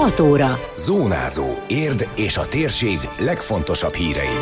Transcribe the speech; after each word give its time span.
6 0.00 0.20
óra. 0.20 0.58
Zónázó. 0.76 1.44
Érd 1.66 2.08
és 2.14 2.36
a 2.36 2.48
térség 2.48 2.98
legfontosabb 3.18 3.92
hírei. 3.92 4.36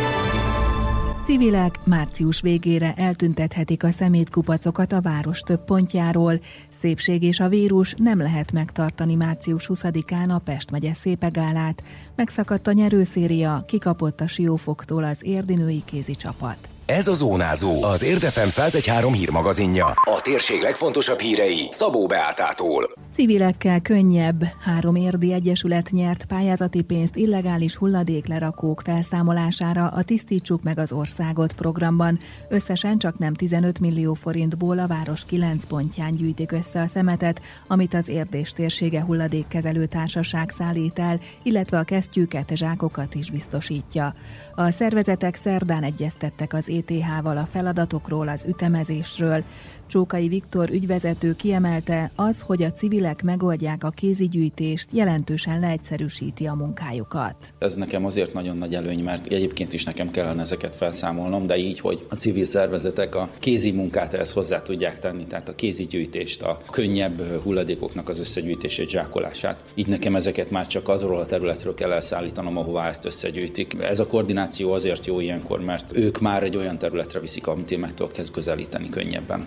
Civilek 1.25 1.81
március 1.85 2.41
végére 2.41 2.93
eltüntethetik 2.97 3.83
a 3.83 3.91
szemétkupacokat 3.91 4.93
a 4.93 5.01
város 5.01 5.41
több 5.41 5.65
pontjáról. 5.65 6.41
Szépség 6.81 7.23
és 7.23 7.41
a 7.41 7.49
vírus 7.49 7.95
nem 7.97 8.19
lehet 8.19 8.53
megtartani 8.53 9.15
március 9.15 9.71
20-án 9.73 10.29
a 10.35 10.39
Pest 10.39 10.71
megye 10.71 10.95
szépegálát. 10.95 11.83
Megszakadt 12.17 12.67
a 12.67 12.73
nyerőszéria, 12.73 13.63
kikapott 13.67 14.21
a 14.21 14.27
siófoktól 14.27 15.05
az 15.05 15.19
érdinői 15.21 15.83
kézi 15.85 16.15
csapat. 16.15 16.69
Ez 16.91 17.09
a 17.09 17.15
Zónázó, 17.15 17.83
az 17.83 18.03
Érdefem 18.03 18.47
1013 18.49 19.13
hírmagazinja. 19.13 19.87
A 19.87 20.21
térség 20.23 20.63
legfontosabb 20.63 21.19
hírei 21.19 21.69
Szabó 21.71 22.07
Beátától. 22.07 22.91
Civilekkel 23.15 23.81
könnyebb. 23.81 24.45
Három 24.61 24.95
érdi 24.95 25.33
egyesület 25.33 25.91
nyert 25.91 26.25
pályázati 26.25 26.83
pénzt 26.83 27.17
illegális 27.17 27.77
hulladéklerakók 27.77 28.83
felszámolására 28.85 29.87
a 29.89 30.03
Tisztítsuk 30.03 30.63
meg 30.63 30.79
az 30.79 30.93
országot 30.93 31.53
programban. 31.53 32.19
Összesen 32.49 32.99
csak 32.99 33.19
nem 33.19 33.35
15 33.35 33.81
millió 33.81 34.15
forintból 34.15 34.79
a 34.79 34.87
város 34.87 35.25
9 35.25 35.65
pontján 35.65 36.13
gyűjtik 36.13 36.53
össze 36.53 36.81
a 36.81 36.87
szemetet, 36.87 37.41
amit 37.67 37.95
az 37.95 38.09
érdés 38.09 38.53
térsége 38.53 39.03
hulladékkezelő 39.03 39.87
társaság 39.87 40.51
szállít 40.51 40.99
el, 40.99 41.21
illetve 41.43 41.79
a 41.79 41.83
kesztyűket, 41.83 42.51
zsákokat 42.55 43.15
is 43.15 43.31
biztosítja. 43.31 44.15
A 44.55 44.71
szervezetek 44.71 45.37
szerdán 45.37 45.83
egyeztettek 45.83 46.53
az 46.53 46.69
ETH-val 46.79 47.37
a 47.37 47.49
feladatokról, 47.53 48.29
az 48.29 48.45
ütemezésről. 48.49 49.43
Csókai 49.87 50.29
Viktor 50.29 50.71
ügyvezető 50.71 51.37
kiemelte, 51.37 52.11
az, 52.15 52.41
hogy 52.41 52.63
a 52.63 52.73
civilek 52.73 53.23
megoldják 53.23 53.85
a 53.85 53.91
kézigyűjtést, 53.91 54.89
jelentősen 54.93 55.61
leegyszerűsíti 55.61 56.47
a 56.47 56.55
munkájukat. 56.55 57.37
Ez 57.59 57.77
nekem 57.77 58.05
azért 58.05 58.33
nagyon 58.33 58.57
nagy 58.57 58.75
előny, 58.75 59.03
mert 59.03 59.27
egyébként 59.27 59.73
is 59.73 59.85
nekem 59.85 60.11
kellene 60.11 60.41
ezeket 60.41 60.75
felszámolnom, 60.75 61.47
de 61.47 61.57
így, 61.57 61.81
hogy 61.81 62.07
a 62.09 62.15
civil 62.15 62.45
szervezetek 62.45 63.15
a 63.15 63.31
kézi 63.39 63.71
munkát 63.71 64.15
ehhez 64.15 64.33
hozzá 64.33 64.63
tudják 64.63 64.99
tenni, 64.99 65.27
tehát 65.27 65.49
a 65.49 65.55
kézigyűjtést, 65.55 66.43
a 66.43 66.61
könnyebb 66.71 67.43
hulladékoknak 67.43 68.09
az 68.09 68.19
összegyűjtését, 68.19 68.89
zsákolását. 68.89 69.65
Így 69.75 69.87
nekem 69.87 70.17
ezeket 70.17 70.51
már 70.51 70.67
csak 70.67 70.89
azról 70.89 71.19
a 71.19 71.27
területről 71.27 71.75
kell 71.75 71.93
elszállítanom, 71.93 72.57
ahová 72.57 72.89
ezt 72.89 73.05
összegyűjtik. 73.05 73.77
Ez 73.81 73.99
a 73.99 74.07
koordináció 74.07 74.73
azért 74.73 75.07
jó 75.07 75.21
ilyenkor, 75.21 75.61
mert 75.61 75.97
ők 75.97 76.21
már 76.21 76.43
egy 76.43 76.57
olyan 76.57 76.68
területre 76.77 77.21
viszik, 77.21 77.47
amit 77.47 77.71
én 77.71 77.79
meg 77.79 77.95
tudok 77.95 78.31
közelíteni 78.33 78.89
könnyebben. 78.89 79.47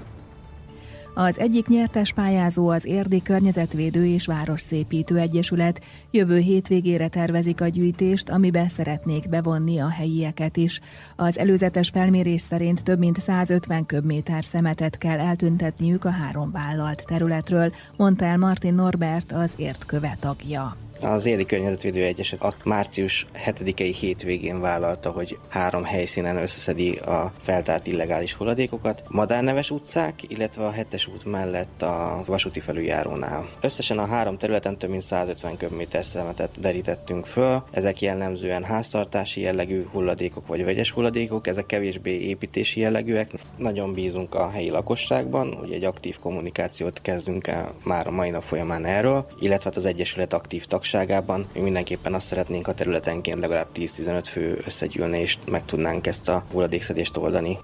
Az 1.13 1.39
egyik 1.39 1.67
nyertes 1.67 2.13
pályázó 2.13 2.69
az 2.69 2.85
Érdi 2.85 3.21
Környezetvédő 3.21 4.05
és 4.05 4.25
Városszépítő 4.25 5.17
Egyesület. 5.17 5.81
Jövő 6.11 6.37
hétvégére 6.37 7.07
tervezik 7.07 7.61
a 7.61 7.67
gyűjtést, 7.67 8.29
amibe 8.29 8.67
szeretnék 8.67 9.29
bevonni 9.29 9.79
a 9.79 9.89
helyieket 9.89 10.57
is. 10.57 10.79
Az 11.15 11.37
előzetes 11.37 11.89
felmérés 11.89 12.41
szerint 12.41 12.83
több 12.83 12.99
mint 12.99 13.21
150 13.21 13.85
köbméter 13.85 14.43
szemetet 14.43 14.97
kell 14.97 15.19
eltüntetniük 15.19 16.05
a 16.05 16.11
három 16.11 16.51
vállalt 16.51 17.03
területről, 17.07 17.71
mondta 17.97 18.25
el 18.25 18.37
Martin 18.37 18.73
Norbert, 18.73 19.31
az 19.31 19.53
Ért 19.57 19.85
tagja. 20.19 20.90
Az 21.01 21.25
Éli 21.25 21.45
Környezetvédő 21.45 22.03
Egyeset 22.03 22.43
a 22.43 22.53
március 22.63 23.25
7-i 23.45 23.95
hétvégén 23.99 24.59
vállalta, 24.59 25.09
hogy 25.09 25.37
három 25.49 25.83
helyszínen 25.83 26.37
összeszedi 26.37 26.95
a 26.95 27.33
feltárt 27.41 27.87
illegális 27.87 28.33
hulladékokat. 28.33 29.03
Madárneves 29.07 29.69
utcák, 29.69 30.23
illetve 30.27 30.65
a 30.65 30.71
7-es 30.71 31.09
út 31.13 31.25
mellett 31.25 31.81
a 31.81 32.23
vasúti 32.25 32.59
felüljárónál. 32.59 33.49
Összesen 33.61 33.99
a 33.99 34.05
három 34.05 34.37
területen 34.37 34.77
több 34.77 34.89
mint 34.89 35.01
150 35.01 35.57
köbméter 35.57 36.05
szemetet 36.05 36.59
derítettünk 36.59 37.25
föl. 37.25 37.63
Ezek 37.71 38.01
jellemzően 38.01 38.63
háztartási 38.63 39.41
jellegű 39.41 39.85
hulladékok 39.91 40.47
vagy 40.47 40.63
vegyes 40.63 40.91
hulladékok, 40.91 41.47
ezek 41.47 41.65
kevésbé 41.65 42.19
építési 42.19 42.79
jellegűek. 42.79 43.31
Nagyon 43.57 43.93
bízunk 43.93 44.35
a 44.35 44.49
helyi 44.49 44.69
lakosságban, 44.69 45.53
hogy 45.53 45.71
egy 45.71 45.83
aktív 45.83 46.19
kommunikációt 46.19 47.01
kezdünk 47.01 47.47
el 47.47 47.73
már 47.83 48.07
a 48.07 48.11
mai 48.11 48.29
nap 48.29 48.43
folyamán 48.43 48.85
erről, 48.85 49.27
illetve 49.39 49.69
hát 49.69 49.77
az 49.77 49.85
Egyesület 49.85 50.33
aktív 50.33 50.65
tagság 50.65 50.89
lakosságában. 50.91 51.47
Mi 51.53 51.59
mindenképpen 51.59 52.13
azt 52.13 52.27
szeretnénk, 52.27 52.67
a 52.67 52.73
területenként 52.73 53.39
legalább 53.39 53.67
10-15 53.75 54.23
fő 54.25 54.61
összegyűlni, 54.65 55.19
és 55.19 55.37
meg 55.51 55.65
tudnánk 55.65 56.07
ezt 56.07 56.29
a 56.29 56.45
hulladékszedést 56.51 57.17
oldani. 57.17 57.57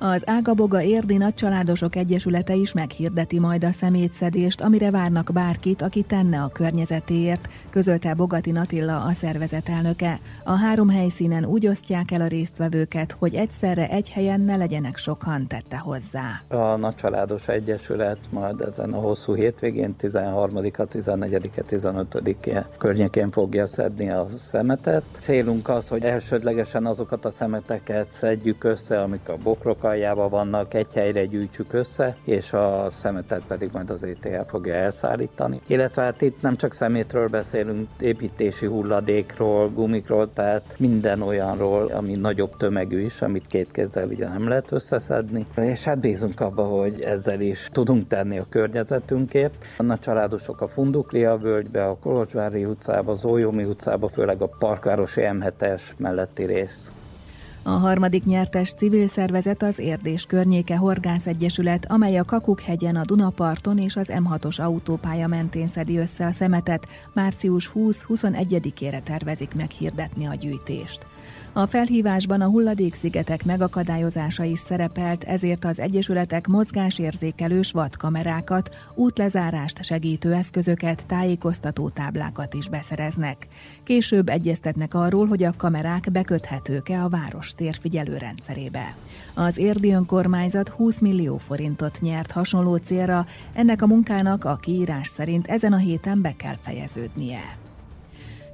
Az 0.00 0.22
Ágaboga 0.28 0.82
Érdi 0.82 1.16
Nagycsaládosok 1.16 1.96
Egyesülete 1.96 2.54
is 2.54 2.72
meghirdeti 2.72 3.38
majd 3.38 3.64
a 3.64 3.70
szemétszedést, 3.70 4.60
amire 4.60 4.90
várnak 4.90 5.30
bárkit, 5.32 5.82
aki 5.82 6.02
tenne 6.02 6.40
a 6.42 6.48
környezetéért, 6.48 7.48
közölte 7.70 8.14
Bogati 8.14 8.50
Natilla 8.50 9.02
a 9.02 9.12
szervezet 9.12 9.68
elnöke. 9.68 10.20
A 10.44 10.52
három 10.52 10.88
helyszínen 10.88 11.44
úgy 11.44 11.66
osztják 11.66 12.10
el 12.10 12.20
a 12.20 12.26
résztvevőket, 12.26 13.16
hogy 13.18 13.34
egyszerre 13.34 13.88
egy 13.88 14.10
helyen 14.10 14.40
ne 14.40 14.56
legyenek 14.56 14.96
sokan, 14.96 15.46
tette 15.46 15.78
hozzá. 15.78 16.42
A 16.48 16.76
Nagycsaládos 16.76 17.48
Egyesület 17.48 18.18
majd 18.30 18.60
ezen 18.60 18.92
a 18.92 19.00
hosszú 19.00 19.34
hétvégén 19.34 19.94
13-a, 20.00 20.82
14-e, 20.82 21.62
15-e 21.68 22.68
környékén 22.78 23.30
fogja 23.30 23.66
szedni 23.66 24.10
a 24.10 24.26
szemetet. 24.36 25.02
Célunk 25.18 25.68
az, 25.68 25.88
hogy 25.88 26.04
elsődlegesen 26.04 26.86
azokat 26.86 27.24
a 27.24 27.30
szemeteket 27.30 28.12
szedjük 28.12 28.64
össze, 28.64 29.00
amik 29.00 29.28
a 29.28 29.36
bokrok 29.36 29.86
aljában 29.88 30.30
vannak, 30.30 30.74
egy 30.74 30.92
helyre 30.94 31.24
gyűjtsük 31.24 31.72
össze, 31.72 32.16
és 32.24 32.52
a 32.52 32.86
szemetet 32.90 33.42
pedig 33.46 33.70
majd 33.72 33.90
az 33.90 34.04
ETL 34.04 34.40
fogja 34.46 34.74
elszállítani. 34.74 35.60
Illetve 35.66 36.02
hát 36.02 36.22
itt 36.22 36.40
nem 36.40 36.56
csak 36.56 36.74
szemétről 36.74 37.28
beszélünk, 37.28 37.88
építési 38.00 38.66
hulladékról, 38.66 39.70
gumikról, 39.70 40.32
tehát 40.32 40.74
minden 40.76 41.22
olyanról, 41.22 41.86
ami 41.86 42.14
nagyobb 42.14 42.56
tömegű 42.56 43.00
is, 43.00 43.22
amit 43.22 43.46
két 43.46 43.70
kézzel 43.70 44.06
ugye 44.06 44.28
nem 44.28 44.48
lehet 44.48 44.72
összeszedni. 44.72 45.46
És 45.56 45.84
hát 45.84 45.98
bízunk 45.98 46.40
abba, 46.40 46.62
hogy 46.62 47.00
ezzel 47.00 47.40
is 47.40 47.68
tudunk 47.72 48.08
tenni 48.08 48.38
a 48.38 48.46
környezetünkért. 48.48 49.64
A 49.76 49.98
családosok 49.98 50.60
a 50.60 50.68
Funduklia 50.68 51.36
völgybe, 51.36 51.84
a 51.84 51.96
Kolozsvári 51.96 52.64
utcába, 52.64 53.12
az 53.12 53.24
Ójómi 53.24 53.64
utcába, 53.64 54.08
főleg 54.08 54.42
a 54.42 54.50
Parkvárosi 54.58 55.20
M7-es 55.24 55.82
melletti 55.96 56.44
rész. 56.44 56.92
A 57.68 57.78
harmadik 57.78 58.24
nyertes 58.24 58.72
civil 58.72 59.08
szervezet 59.08 59.62
az 59.62 59.78
Érdés 59.78 60.24
környéke 60.24 60.76
Horgász 60.76 61.26
Egyesület, 61.26 61.86
amely 61.90 62.18
a 62.18 62.24
Kakuk-hegyen, 62.24 62.96
a 62.96 63.04
Dunaparton 63.04 63.78
és 63.78 63.96
az 63.96 64.10
M6-os 64.12 64.60
autópálya 64.60 65.26
mentén 65.26 65.68
szedi 65.68 65.98
össze 65.98 66.26
a 66.26 66.32
szemetet. 66.32 66.86
Március 67.12 67.70
20-21-ére 67.74 69.02
tervezik 69.02 69.54
meghirdetni 69.54 70.26
a 70.26 70.34
gyűjtést. 70.34 71.06
A 71.58 71.66
felhívásban 71.66 72.40
a 72.40 72.48
hulladékszigetek 72.48 73.44
megakadályozása 73.44 74.44
is 74.44 74.58
szerepelt, 74.58 75.24
ezért 75.24 75.64
az 75.64 75.80
egyesületek 75.80 76.46
mozgásérzékelős 76.46 77.70
vadkamerákat, 77.70 78.76
útlezárást 78.94 79.84
segítő 79.84 80.32
eszközöket, 80.32 81.06
tájékoztató 81.06 81.88
táblákat 81.88 82.54
is 82.54 82.68
beszereznek. 82.68 83.46
Később 83.84 84.28
egyeztetnek 84.28 84.94
arról, 84.94 85.26
hogy 85.26 85.42
a 85.42 85.54
kamerák 85.56 86.08
beköthetők-e 86.12 87.02
a 87.02 87.08
város 87.08 87.54
térfigyelő 87.54 88.16
rendszerébe. 88.16 88.94
Az 89.34 89.58
érdi 89.58 89.92
önkormányzat 89.92 90.68
20 90.68 90.98
millió 90.98 91.36
forintot 91.36 92.00
nyert 92.00 92.30
hasonló 92.30 92.76
célra, 92.76 93.26
ennek 93.52 93.82
a 93.82 93.86
munkának 93.86 94.44
a 94.44 94.56
kiírás 94.56 95.08
szerint 95.08 95.46
ezen 95.46 95.72
a 95.72 95.76
héten 95.76 96.20
be 96.20 96.34
kell 96.36 96.56
fejeződnie. 96.62 97.67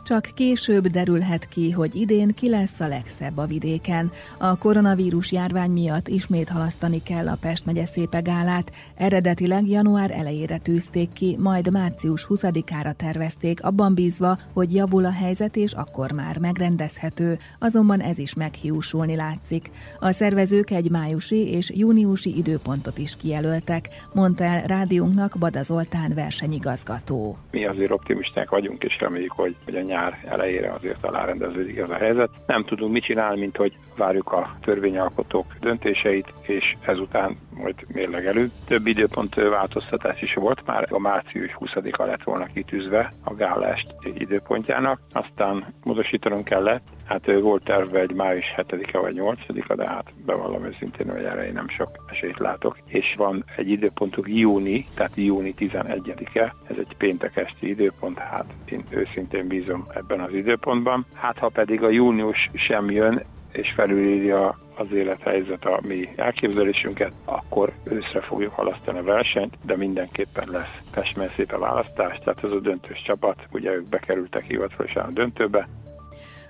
Csak 0.05 0.29
később 0.35 0.87
derülhet 0.87 1.49
ki, 1.49 1.71
hogy 1.71 1.95
idén 1.95 2.35
ki 2.35 2.49
lesz 2.49 2.81
a 2.81 2.89
legszebb 2.89 3.39
a 3.39 3.47
vidéken. 3.47 4.11
A 4.39 4.59
koronavírus 4.59 5.33
járvány 5.33 5.71
miatt 5.71 6.09
ismét 6.09 6.49
halasztani 6.49 7.03
kell 7.03 7.29
a 7.29 7.37
Pest 7.41 7.67
megye 7.67 7.85
szépegálát. 7.85 8.71
Eredetileg 8.97 9.69
január 9.69 10.11
elejére 10.11 10.59
tűzték 10.59 11.13
ki, 11.13 11.37
majd 11.39 11.73
március 11.73 12.27
20-ára 12.29 12.93
tervezték, 12.93 13.63
abban 13.63 13.95
bízva, 13.95 14.37
hogy 14.53 14.75
javul 14.75 15.05
a 15.05 15.13
helyzet 15.13 15.57
és 15.57 15.73
akkor 15.73 16.13
már 16.13 16.39
megrendezhető, 16.39 17.39
azonban 17.59 18.01
ez 18.01 18.19
is 18.19 18.35
meghiúsulni 18.35 19.17
látszik. 19.17 19.71
A 20.01 20.11
szervezők 20.11 20.71
egy 20.71 20.91
májusi 20.91 21.49
és 21.51 21.73
júniusi 21.75 22.37
időpontot 22.37 22.99
is 22.99 23.17
kijelöltek, 23.17 23.89
mondta 24.13 24.45
el 24.45 24.67
rádiónknak 24.67 25.37
Bada 25.39 25.63
Zoltán 25.63 26.13
versenyigazgató. 26.15 27.37
Mi 27.51 27.67
azért 27.67 27.91
optimisták 27.91 28.51
vagyunk, 28.51 28.83
és 28.83 28.99
reméljük, 29.01 29.33
hogy, 29.33 29.57
hogy 29.65 29.77
a 29.77 29.83
nyár 29.95 30.19
elejére 30.29 30.71
azért 30.71 31.05
alárendeződik 31.05 31.77
ez 31.77 31.91
a 31.91 31.95
helyzet. 31.95 32.31
Nem 32.47 32.65
tudunk 32.65 32.93
mit 32.93 33.05
csinálni, 33.05 33.41
mint 33.41 33.57
hogy 33.57 33.73
várjuk 33.97 34.33
a 34.33 34.57
törvényalkotók 34.63 35.55
döntéseit, 35.61 36.33
és 36.41 36.77
ezután 36.81 37.37
majd 37.55 37.75
mérlegelő. 37.89 38.51
Több 38.67 38.87
időpont 38.87 39.35
változtatás 39.35 40.23
is 40.23 40.35
volt, 40.35 40.67
már 40.67 40.87
a 40.91 40.99
március 40.99 41.57
20-a 41.61 42.05
lett 42.05 42.23
volna 42.23 42.45
kitűzve 42.45 43.13
a 43.25 43.35
gállást 43.35 43.95
időpontjának, 44.15 45.01
aztán 45.13 45.75
módosítanunk 45.83 46.45
kellett, 46.45 46.83
Hát 47.05 47.41
volt 47.41 47.65
terve 47.65 48.01
egy 48.01 48.15
május 48.15 48.55
7-e 48.57 48.99
vagy 48.99 49.15
8-a, 49.19 49.75
de 49.75 49.89
hát 49.89 50.13
bevallom 50.27 50.65
őszintén, 50.65 51.11
hogy 51.11 51.25
erre 51.25 51.47
én 51.47 51.53
nem 51.53 51.69
sok 51.69 51.91
esélyt 52.11 52.39
látok. 52.39 52.79
És 52.87 53.15
van 53.17 53.45
egy 53.57 53.71
időpontunk 53.71 54.29
júni, 54.29 54.87
tehát 54.95 55.13
júni 55.15 55.55
11-e, 55.59 56.55
ez 56.67 56.77
egy 56.79 56.97
péntek 56.99 57.37
esti 57.37 57.69
időpont, 57.69 58.19
hát 58.19 58.45
én 58.65 58.85
őszintén 58.91 59.47
bízom 59.47 59.87
ebben 59.95 60.21
az 60.21 60.33
időpontban. 60.33 61.07
Hát 61.15 61.39
ha 61.39 61.49
pedig 61.49 61.83
a 61.83 61.89
június 61.89 62.51
sem 62.55 62.91
jön, 62.91 63.23
és 63.57 63.73
felülírja 63.75 64.59
az 64.77 64.93
élethelyzet 64.93 65.65
a 65.65 65.81
mi 65.83 66.09
elképzelésünket, 66.17 67.13
akkor 67.25 67.73
őszre 67.85 68.21
fogjuk 68.21 68.53
halasztani 68.53 68.99
a 68.99 69.03
versenyt, 69.03 69.55
de 69.67 69.77
mindenképpen 69.77 70.49
lesz. 70.51 70.79
Pestmen 70.95 71.31
szépen 71.37 71.61
választás, 71.61 72.19
tehát 72.25 72.45
ez 72.45 72.51
a 72.51 72.61
döntős 72.61 73.03
csapat, 73.07 73.47
ugye 73.53 73.71
ők 73.71 73.89
bekerültek 73.89 74.45
hivatalosan 74.45 75.05
a 75.05 75.11
döntőbe, 75.11 75.69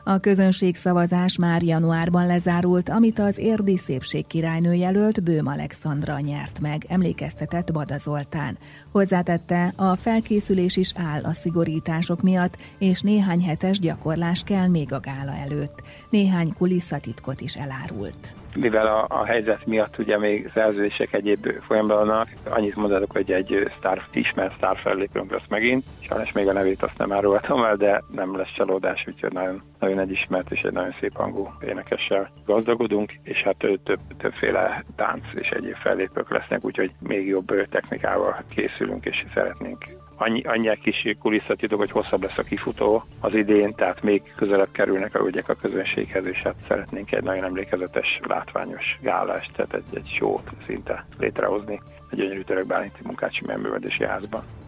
a 0.04 0.18
közönségszavazás 0.18 1.38
már 1.38 1.62
januárban 1.62 2.26
lezárult, 2.26 2.88
amit 2.88 3.18
az 3.18 3.38
érdi 3.38 3.76
szépség 3.76 4.26
királynő 4.26 4.72
jelölt 4.72 5.22
Bőm 5.22 5.46
Alexandra 5.46 6.18
nyert 6.18 6.60
meg, 6.60 6.84
emlékeztetett 6.88 7.72
Bada 7.72 7.98
Zoltán. 7.98 8.58
Hozzátette, 8.92 9.72
a 9.76 9.96
felkészülés 9.96 10.76
is 10.76 10.92
áll 10.96 11.22
a 11.22 11.32
szigorítások 11.32 12.22
miatt, 12.22 12.56
és 12.78 13.00
néhány 13.00 13.42
hetes 13.42 13.78
gyakorlás 13.78 14.42
kell 14.42 14.68
még 14.68 14.92
a 14.92 15.00
gála 15.00 15.32
előtt. 15.32 15.82
Néhány 16.10 16.52
kulisszatitkot 16.58 17.40
is 17.40 17.54
elárult 17.54 18.34
mivel 18.56 18.86
a, 18.86 19.06
a 19.08 19.24
helyzet 19.24 19.66
miatt 19.66 19.98
ugye 19.98 20.18
még 20.18 20.50
szerződések 20.54 21.12
egyéb 21.12 21.52
folyamban 21.66 22.06
vannak, 22.06 22.28
annyit 22.48 22.76
mondatok, 22.76 23.12
hogy 23.12 23.32
egy 23.32 23.70
sztár, 23.78 24.06
ismert 24.12 24.56
sztár 24.56 24.78
fellépőnk 24.78 25.30
lesz 25.30 25.48
megint. 25.48 25.84
Sajnos 26.00 26.32
még 26.32 26.48
a 26.48 26.52
nevét 26.52 26.82
azt 26.82 26.98
nem 26.98 27.12
árulhatom 27.12 27.64
el, 27.64 27.76
de 27.76 28.02
nem 28.14 28.36
lesz 28.36 28.52
csalódás, 28.56 29.04
úgyhogy 29.08 29.32
nagyon, 29.32 29.62
nagyon 29.78 29.94
egy 29.99 30.11
ismert 30.11 30.52
és 30.52 30.61
egy 30.61 30.73
nagyon 30.73 30.94
szép 31.00 31.17
hangú 31.17 31.49
énekessel 31.67 32.31
gazdagodunk, 32.46 33.12
és 33.23 33.43
hát 33.43 33.56
több, 33.56 34.00
többféle 34.19 34.85
tánc 34.96 35.25
és 35.35 35.49
egyéb 35.49 35.75
fellépők 35.75 36.31
lesznek, 36.31 36.64
úgyhogy 36.64 36.93
még 36.99 37.26
jobb 37.26 37.69
technikával 37.69 38.44
készülünk, 38.49 39.05
és 39.05 39.25
szeretnénk 39.35 39.85
annyi, 40.17 40.43
annyi 40.43 40.79
kis 40.82 41.17
kulisszatitok, 41.20 41.79
hogy 41.79 41.91
hosszabb 41.91 42.23
lesz 42.23 42.38
a 42.38 42.43
kifutó 42.43 43.05
az 43.20 43.35
idén, 43.35 43.75
tehát 43.75 44.02
még 44.02 44.32
közelebb 44.37 44.70
kerülnek 44.73 45.14
a 45.14 45.26
ügyek 45.26 45.49
a 45.49 45.55
közönséghez, 45.55 46.26
és 46.26 46.38
hát 46.38 46.55
szeretnénk 46.69 47.12
egy 47.12 47.23
nagyon 47.23 47.44
emlékezetes, 47.44 48.20
látványos 48.23 48.99
gálást, 49.00 49.52
tehát 49.52 49.75
egy, 49.75 49.97
egy 49.97 50.17
sót 50.19 50.50
szinte 50.67 51.06
létrehozni 51.19 51.81
a 52.11 52.14
gyönyörű 52.14 52.43
török 52.43 52.67
Bálinti 52.67 53.00
Munkácsi 53.02 53.44
Művelési 53.47 54.05
Házban. 54.05 54.63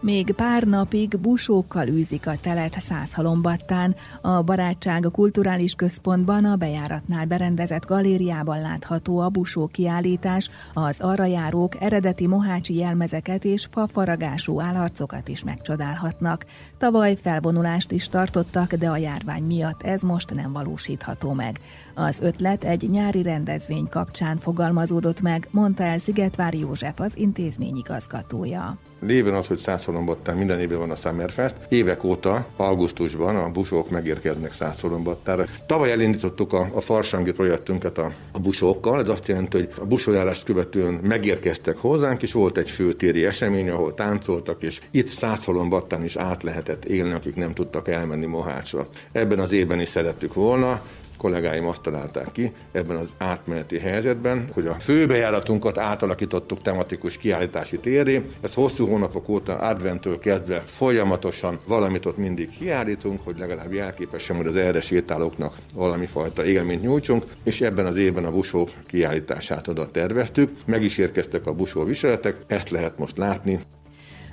Még 0.00 0.32
pár 0.32 0.62
napig 0.62 1.18
busókkal 1.20 1.88
űzik 1.88 2.26
a 2.26 2.38
telet 2.40 2.80
Százhalombattán. 2.80 3.94
A 4.20 4.42
Barátság 4.42 5.06
a 5.06 5.10
Kulturális 5.10 5.74
Központban 5.74 6.44
a 6.44 6.56
bejáratnál 6.56 7.26
berendezett 7.26 7.86
galériában 7.86 8.60
látható 8.60 9.18
a 9.18 9.28
busó 9.28 9.66
kiállítás, 9.66 10.50
az 10.74 11.00
arra 11.00 11.24
járók 11.24 11.82
eredeti 11.82 12.26
mohácsi 12.26 12.74
jelmezeket 12.74 13.44
és 13.44 13.68
fafaragású 13.70 14.60
állarcokat 14.60 15.28
is 15.28 15.44
megcsodálhatnak. 15.44 16.44
Tavaly 16.78 17.16
felvonulást 17.22 17.90
is 17.90 18.08
tartottak, 18.08 18.74
de 18.74 18.88
a 18.88 18.96
járvány 18.96 19.42
miatt 19.42 19.82
ez 19.82 20.00
most 20.00 20.34
nem 20.34 20.52
valósítható 20.52 21.32
meg. 21.32 21.60
Az 21.94 22.20
ötlet 22.20 22.64
egy 22.64 22.90
nyári 22.90 23.22
rendezvény 23.22 23.88
kapcsán 23.88 24.36
fogalmazódott 24.36 25.20
meg, 25.20 25.48
mondta 25.50 25.82
el 25.82 25.98
Szigetvári 25.98 26.58
József 26.58 27.00
az 27.00 27.16
intézmény 27.16 27.76
igazgatója. 27.76 28.78
Lévén 29.00 29.34
az, 29.34 29.46
hogy 29.46 29.58
Szászolombattán 29.58 30.36
minden 30.36 30.60
évben 30.60 30.78
van 30.78 30.90
a 30.90 30.96
Summerfest, 30.96 31.54
évek 31.68 32.04
óta 32.04 32.46
augusztusban 32.56 33.36
a 33.36 33.50
busók 33.50 33.90
megérkeznek 33.90 34.52
Szászolombattára. 34.52 35.46
Tavaly 35.66 35.90
elindítottuk 35.90 36.52
a, 36.52 36.70
a 36.74 36.80
farsangi 36.80 37.32
projektünket 37.32 37.98
a, 37.98 38.12
a 38.32 38.38
busókkal, 38.38 39.00
ez 39.00 39.08
azt 39.08 39.28
jelenti, 39.28 39.56
hogy 39.56 39.68
a 39.80 39.86
busójárást 39.86 40.44
követően 40.44 40.94
megérkeztek 40.94 41.76
hozzánk, 41.76 42.22
és 42.22 42.32
volt 42.32 42.56
egy 42.56 42.70
főtéri 42.70 43.24
esemény, 43.24 43.70
ahol 43.70 43.94
táncoltak, 43.94 44.62
és 44.62 44.80
itt 44.90 45.08
Szászolombattán 45.08 46.04
is 46.04 46.16
át 46.16 46.42
lehetett 46.42 46.84
élni, 46.84 47.12
akik 47.12 47.34
nem 47.34 47.54
tudtak 47.54 47.88
elmenni 47.88 48.26
Mohácsra. 48.26 48.88
Ebben 49.12 49.38
az 49.38 49.52
évben 49.52 49.80
is 49.80 49.88
szerettük 49.88 50.34
volna, 50.34 50.80
kollégáim 51.18 51.66
azt 51.66 51.82
találták 51.82 52.32
ki 52.32 52.52
ebben 52.72 52.96
az 52.96 53.08
átmeneti 53.18 53.78
helyzetben, 53.78 54.48
hogy 54.52 54.66
a 54.66 54.74
főbejáratunkat 54.74 55.78
átalakítottuk 55.78 56.62
tematikus 56.62 57.16
kiállítási 57.16 57.78
téré. 57.78 58.22
Ez 58.40 58.54
hosszú 58.54 58.86
hónapok 58.86 59.28
óta 59.28 59.54
adventtől 59.54 60.18
kezdve 60.18 60.62
folyamatosan 60.66 61.58
valamit 61.66 62.06
ott 62.06 62.16
mindig 62.16 62.58
kiállítunk, 62.58 63.20
hogy 63.24 63.38
legalább 63.38 63.72
jelképesen, 63.72 64.36
hogy 64.36 64.46
az 64.46 64.56
erre 64.56 64.80
sétálóknak 64.80 65.56
valami 65.74 66.06
fajta 66.06 66.44
élményt 66.44 66.82
nyújtsunk, 66.82 67.24
és 67.42 67.60
ebben 67.60 67.86
az 67.86 67.96
évben 67.96 68.24
a 68.24 68.30
busó 68.30 68.68
kiállítását 68.86 69.68
oda 69.68 69.90
terveztük. 69.90 70.50
Meg 70.66 70.82
is 70.82 70.98
érkeztek 70.98 71.46
a 71.46 71.52
busó 71.52 71.84
viseletek, 71.84 72.36
ezt 72.46 72.70
lehet 72.70 72.98
most 72.98 73.16
látni. 73.16 73.60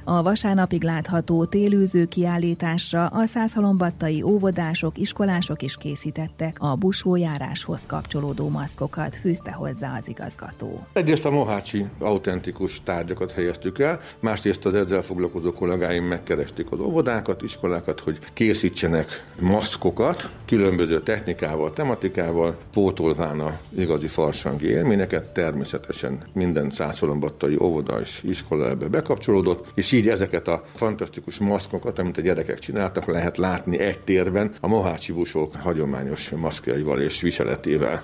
A 0.07 0.21
vasárnapig 0.21 0.83
látható 0.83 1.45
télőző 1.45 2.05
kiállításra 2.05 3.05
a 3.05 3.25
százhalombattai 3.25 4.21
óvodások, 4.21 4.97
iskolások 4.97 5.61
is 5.61 5.77
készítettek 5.77 6.57
a 6.59 6.75
busójáráshoz 6.75 7.85
kapcsolódó 7.87 8.49
maszkokat, 8.49 9.17
fűzte 9.17 9.51
hozzá 9.51 9.97
az 9.97 10.07
igazgató. 10.07 10.85
Egyrészt 10.93 11.25
a 11.25 11.31
mohácsi 11.31 11.85
autentikus 11.99 12.81
tárgyakat 12.83 13.31
helyeztük 13.31 13.79
el, 13.79 13.99
másrészt 14.19 14.65
az 14.65 14.73
ezzel 14.73 15.01
foglalkozó 15.01 15.53
kollégáim 15.53 16.03
megkeresték 16.03 16.71
az 16.71 16.79
óvodákat, 16.79 17.41
iskolákat, 17.41 17.99
hogy 17.99 18.19
készítsenek 18.33 19.25
maszkokat, 19.39 20.29
különböző 20.45 21.01
technikával, 21.01 21.73
tematikával, 21.73 22.57
pótolván 22.73 23.39
a 23.39 23.59
igazi 23.77 24.07
farsangi 24.07 24.67
élményeket, 24.67 25.33
természetesen 25.33 26.23
minden 26.33 26.71
százhalombattai 26.71 27.57
óvoda 27.59 27.99
és 27.99 28.23
iskola 28.23 28.69
ebbe 28.69 28.87
bekapcsolódott, 28.87 29.67
és 29.75 29.93
így 29.95 30.07
ezeket 30.07 30.47
a 30.47 30.63
fantasztikus 30.75 31.37
maszkokat, 31.37 31.99
amit 31.99 32.17
a 32.17 32.21
gyerekek 32.21 32.59
csináltak, 32.59 33.05
lehet 33.05 33.37
látni 33.37 33.79
egy 33.79 33.99
térben 33.99 34.53
a 34.59 34.67
mohácsi 34.67 35.11
busók 35.11 35.55
hagyományos 35.55 36.29
maszkjaival 36.29 37.01
és 37.01 37.21
viseletével. 37.21 38.03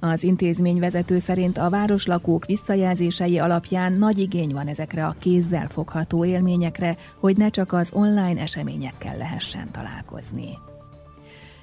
Az 0.00 0.22
intézmény 0.22 0.78
vezető 0.78 1.18
szerint 1.18 1.58
a 1.58 1.70
városlakók 1.70 2.46
visszajelzései 2.46 3.38
alapján 3.38 3.92
nagy 3.92 4.18
igény 4.18 4.50
van 4.52 4.66
ezekre 4.66 5.06
a 5.06 5.14
kézzel 5.18 5.68
fogható 5.68 6.24
élményekre, 6.24 6.96
hogy 7.18 7.36
ne 7.36 7.48
csak 7.48 7.72
az 7.72 7.90
online 7.92 8.40
eseményekkel 8.40 9.16
lehessen 9.16 9.70
találkozni. 9.72 10.48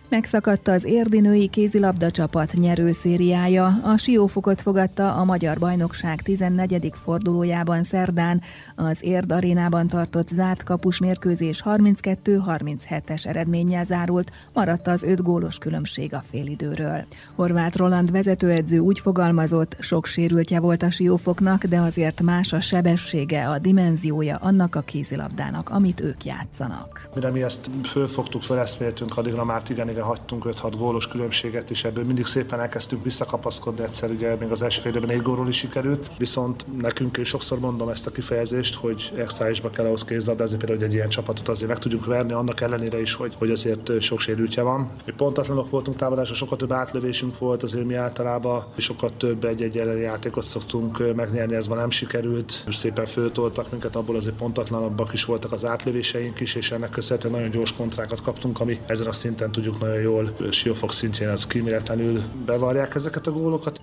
Megszakadta 0.10 0.72
az 0.72 0.84
érdi 0.84 1.20
női 1.20 1.48
kézilabda 1.48 2.12
csapat 2.12 2.54
nyerőszériája. 2.54 3.80
A 3.84 3.98
Siófokot 3.98 4.62
fogadta 4.62 5.14
a 5.14 5.24
Magyar 5.24 5.58
Bajnokság 5.58 6.22
14. 6.22 6.92
fordulójában 7.04 7.84
szerdán. 7.84 8.42
Az 8.76 9.04
Érd 9.04 9.32
arénában 9.32 9.88
tartott 9.88 10.28
zárt 10.28 10.64
kapus 10.64 11.00
mérkőzés 11.00 11.64
32-37-es 11.66 13.26
eredménnyel 13.26 13.84
zárult, 13.84 14.32
maradt 14.54 14.88
az 14.88 15.04
öt 15.04 15.24
gólos 15.24 15.58
különbség 15.58 16.14
a 16.14 16.24
félidőről. 16.30 17.06
Horváth 17.36 17.78
Roland 17.78 18.12
vezetőedző 18.12 18.80
úgy 18.80 19.00
fogalmazott, 19.00 19.76
sok 19.80 20.06
sérültje 20.06 20.60
volt 20.60 20.84
a 20.84 20.92
Siófoknak, 20.92 21.64
de 21.64 21.80
azért 21.80 22.22
más 22.22 22.54
a 22.54 22.60
sebessége, 22.62 23.50
a 23.50 23.60
dimenziója 23.60 24.36
annak 24.36 24.76
a 24.76 24.82
kézilabdának, 24.82 25.70
amit 25.70 26.02
ők 26.02 26.26
játszanak. 26.26 27.10
Mire 27.16 27.32
mi 27.32 27.44
ezt 27.44 27.70
fölfogtuk, 27.84 28.42
feleszméltünk, 28.42 29.18
addigra 29.18 29.44
már 29.44 29.62
igen 29.70 29.96
ennyire 29.98 30.16
hagytunk 30.16 30.46
5-6 30.48 30.74
gólos 30.78 31.08
különbséget, 31.08 31.70
és 31.70 31.84
ebből 31.84 32.04
mindig 32.04 32.26
szépen 32.26 32.60
elkezdtünk 32.60 33.04
visszakapaszkodni, 33.04 33.84
egyszer 33.84 34.10
ugye 34.10 34.36
még 34.36 34.52
az 34.52 34.62
első 34.62 34.80
félidőben 34.80 35.16
négy 35.16 35.22
gólról 35.26 35.48
is 35.48 35.58
sikerült, 35.58 36.12
viszont 36.18 36.66
nekünk 36.82 37.18
is 37.18 37.28
sokszor 37.28 37.60
mondom 37.60 37.90
ezt 37.90 38.08
a 38.08 38.12
kifejezést, 38.12 38.76
hogy 38.76 39.14
extra 39.18 39.70
kell 39.70 39.86
ahhoz 39.86 40.04
kézlabdázni, 40.04 40.58
például, 40.58 40.80
hogy 40.80 40.88
egy 40.88 40.94
ilyen 40.94 41.10
csapatot 41.10 41.48
azért 41.48 41.70
meg 41.70 41.80
tudjunk 41.80 42.06
verni, 42.06 42.32
annak 42.32 42.62
ellenére 42.62 43.02
is, 43.02 43.14
hogy, 43.14 43.34
hogy 43.38 43.52
azért 43.52 44.02
sok 44.02 44.20
sérültje 44.20 44.62
van. 44.62 44.90
Mi 45.06 45.14
pontatlanok 45.18 45.70
voltunk 45.70 45.98
támadásra, 45.98 46.36
sokkal 46.36 46.58
több 46.58 46.72
átlövésünk 46.72 47.38
volt, 47.38 47.64
azért 47.64 47.86
mi 47.86 47.94
általában 47.94 48.66
sokkal 48.78 49.12
több 49.18 49.46
egy-egy 49.46 49.78
elleni 49.78 50.02
játékot 50.02 50.44
szoktunk 50.44 51.16
megnyerni, 51.16 51.56
ez 51.56 51.68
van 51.68 51.78
nem 51.78 51.90
sikerült. 51.90 52.64
Szépen 52.70 53.06
föltoltak 53.06 53.72
minket, 53.72 53.96
abból 53.96 54.16
azért 54.16 54.36
pontatlanabbak 54.36 55.14
is 55.14 55.26
voltak 55.26 55.52
az 55.52 55.66
átlövéseink 55.66 56.40
is, 56.40 56.56
és 56.56 56.72
ennek 56.72 56.90
köszönhetően 56.90 57.34
nagyon 57.34 57.50
gyors 57.52 57.74
kontrákat 57.74 58.22
kaptunk, 58.22 58.60
ami 58.60 58.80
ezen 58.86 59.08
a 59.08 59.14
szinten 59.14 59.52
tudjuk 59.52 59.80
nagyon 59.88 60.02
jól 60.02 60.36
Siófok 60.52 60.92
szintjén 60.92 61.30
az 61.30 61.48
kíméletlenül 61.48 62.22
bevarják 62.46 62.96
ezeket 62.96 63.28
a 63.28 63.32
gólokat. 63.32 63.82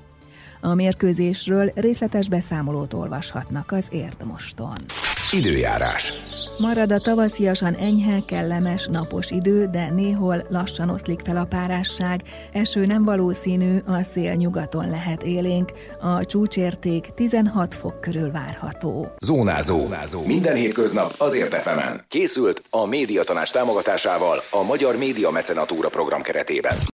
A 0.61 0.75
mérkőzésről 0.75 1.73
részletes 1.75 2.29
beszámolót 2.29 2.93
olvashatnak 2.93 3.73
az 3.73 3.87
Érdmoston. 3.91 4.77
Időjárás. 5.33 6.13
Marad 6.59 6.93
a 6.93 6.99
tavasziasan 6.99 7.75
enyhe, 7.75 8.23
kellemes, 8.27 8.87
napos 8.87 9.31
idő, 9.31 9.67
de 9.67 9.91
néhol 9.91 10.47
lassan 10.49 10.91
oszlik 10.91 11.21
fel 11.25 11.37
a 11.37 11.45
párásság. 11.45 12.23
Eső 12.53 12.87
nem 12.87 13.05
valószínű, 13.05 13.79
a 13.87 14.03
szél 14.13 14.35
nyugaton 14.35 14.91
lehet 14.91 15.23
élénk. 15.23 15.73
A 16.01 16.25
csúcsérték 16.25 17.07
16 17.15 17.75
fok 17.75 18.01
körül 18.01 18.31
várható. 18.31 19.13
Zónázó. 19.25 19.79
Zónázó. 19.79 20.27
Minden 20.27 20.55
hétköznap 20.55 21.15
azért 21.19 21.55
efemen. 21.55 22.05
Készült 22.09 22.63
a 22.71 22.87
médiatanás 22.87 23.51
támogatásával 23.51 24.43
a 24.51 24.63
Magyar 24.63 24.97
Média 24.97 25.31
Mecenatúra 25.31 25.89
program 25.89 26.23
keretében. 26.23 26.77